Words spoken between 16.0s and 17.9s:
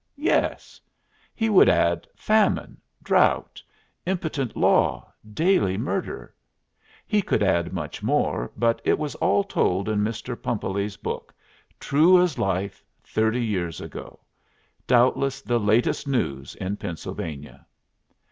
news in Pennsylvania!